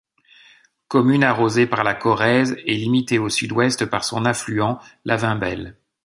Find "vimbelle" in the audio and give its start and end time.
5.15-5.77